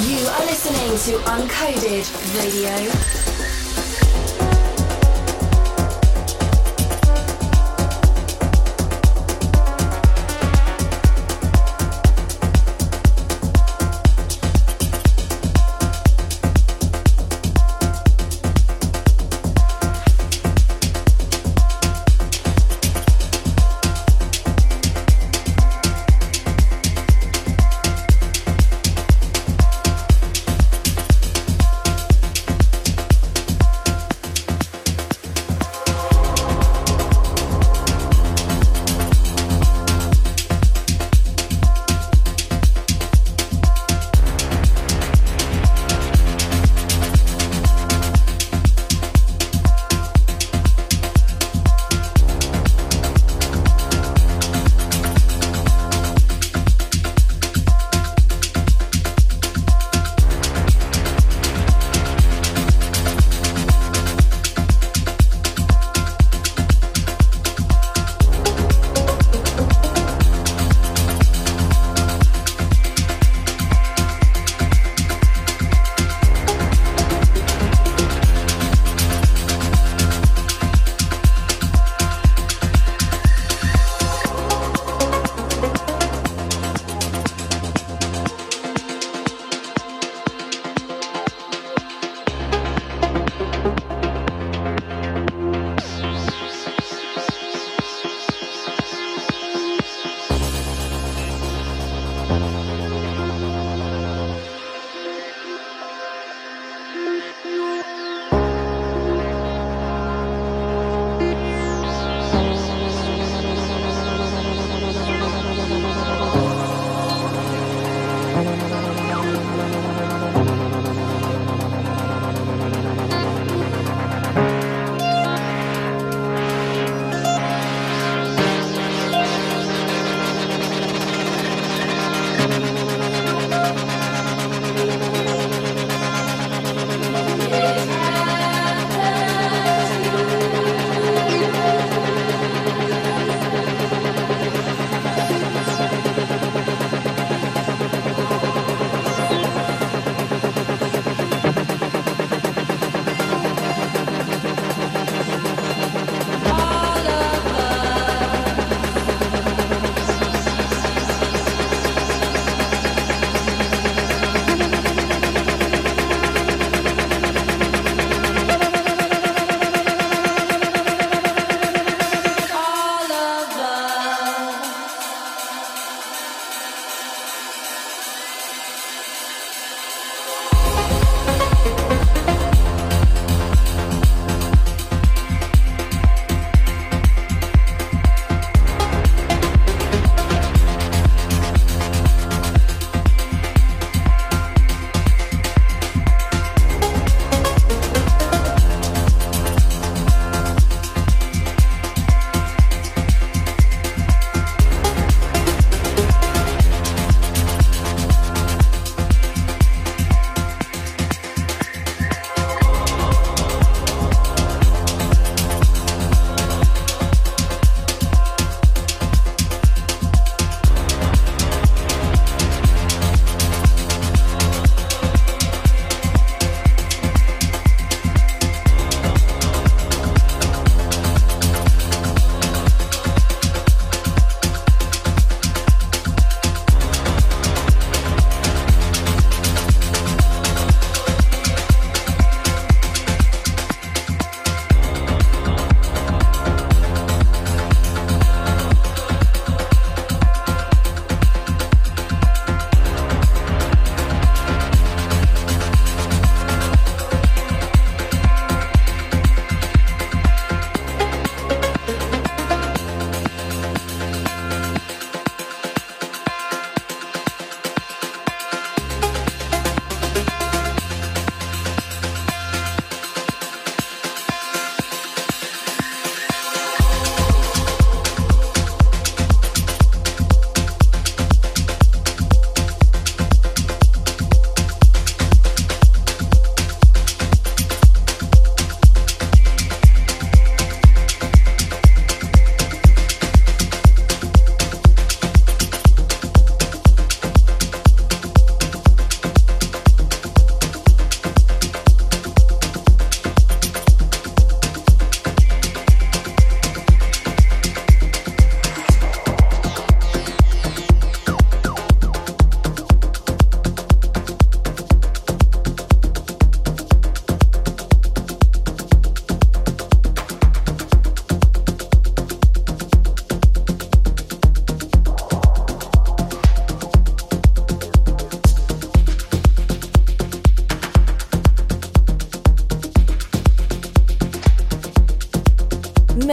[0.00, 3.27] You are listening to Uncoded Radio.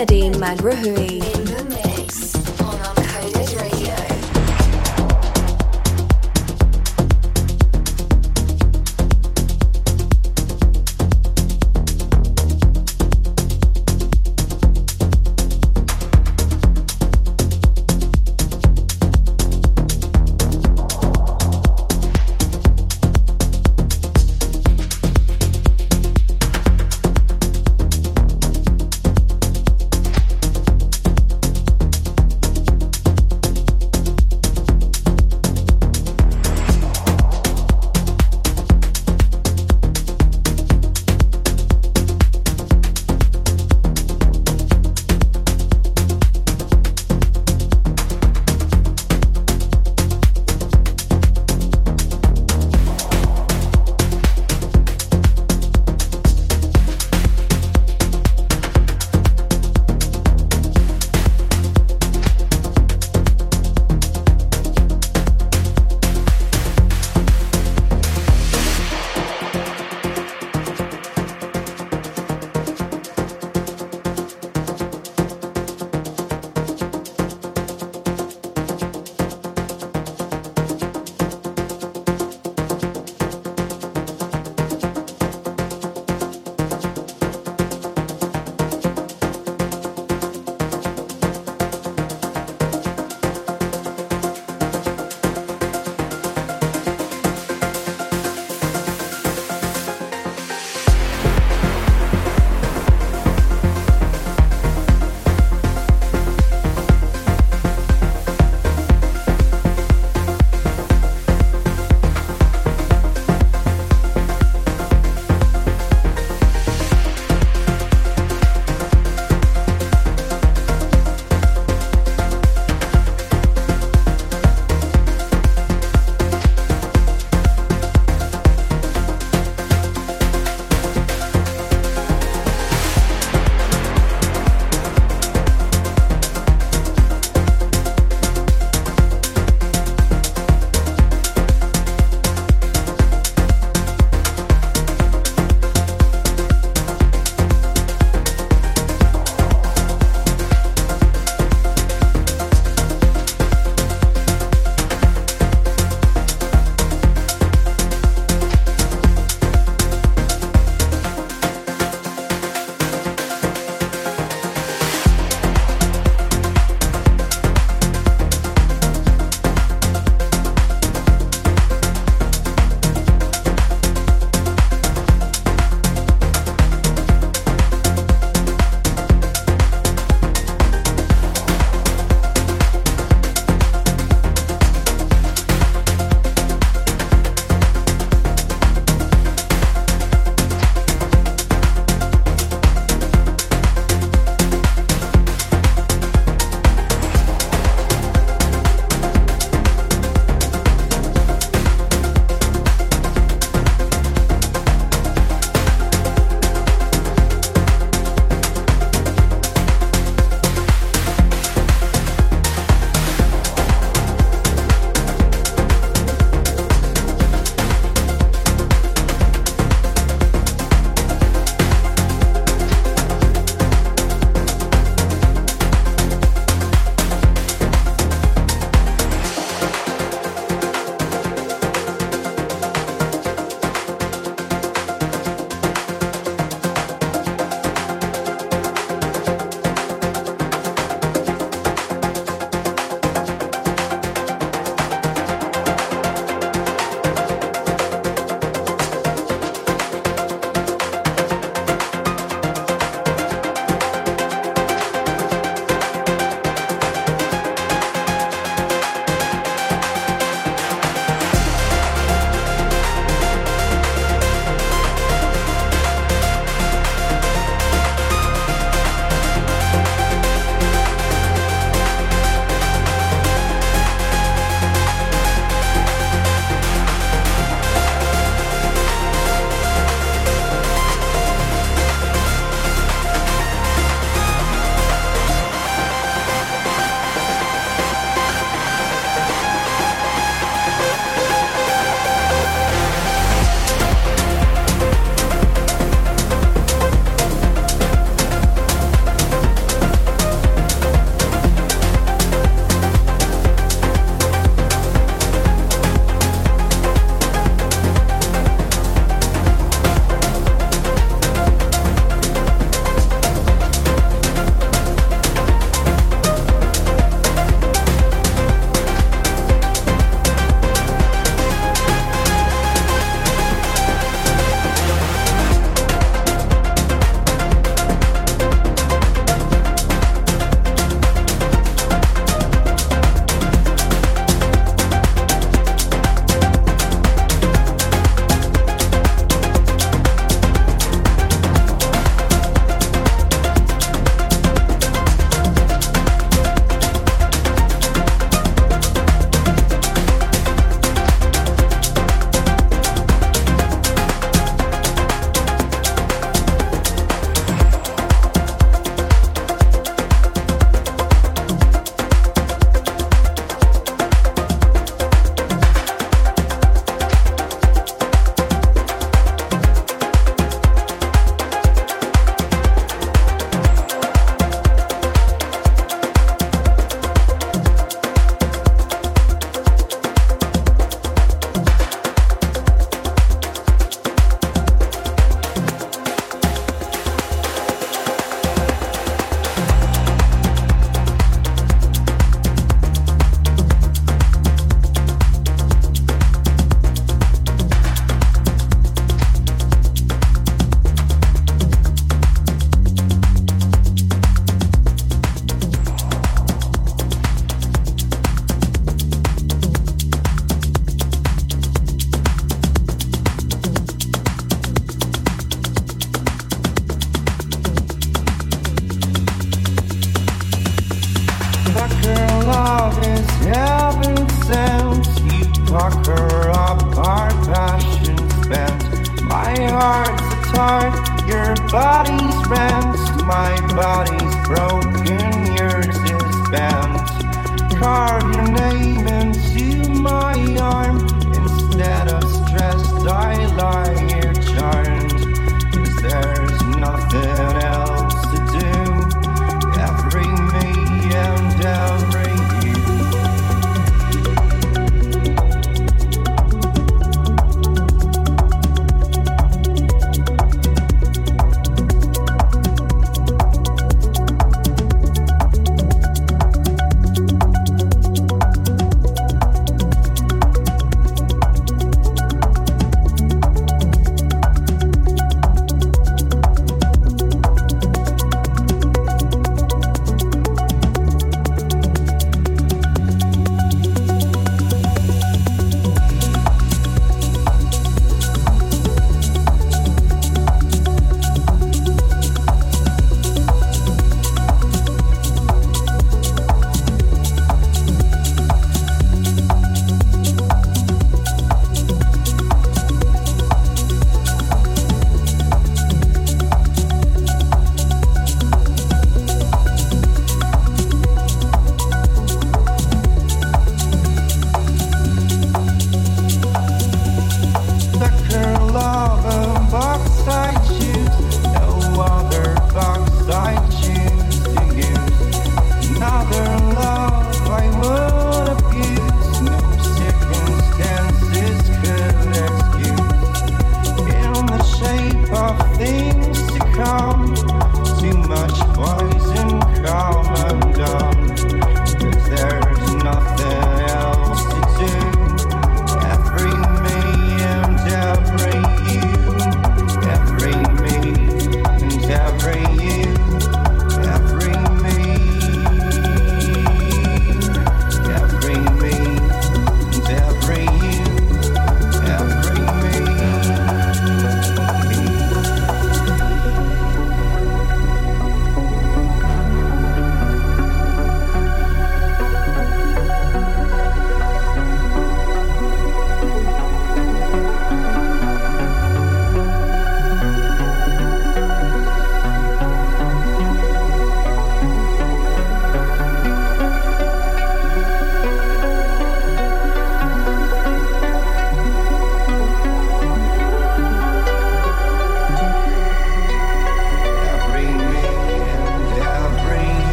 [0.00, 1.19] Mehdi Maghraoui.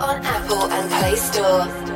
[0.00, 1.95] On Apple and Play Store.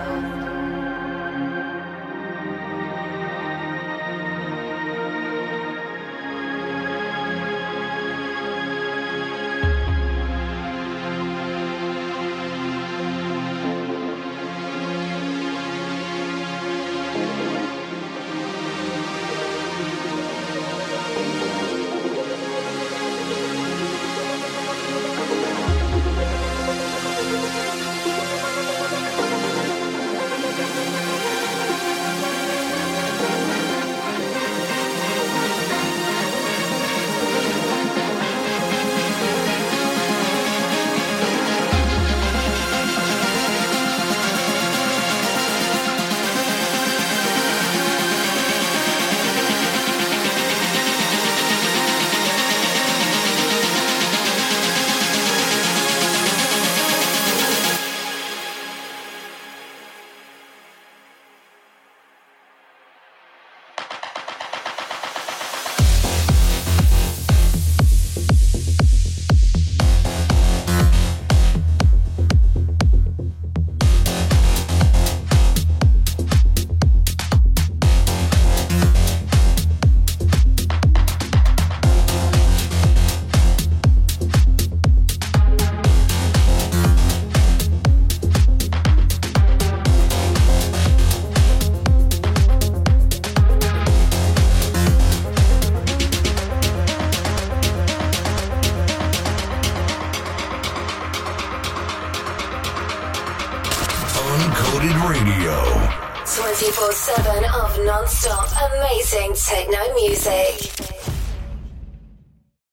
[110.10, 110.49] Music.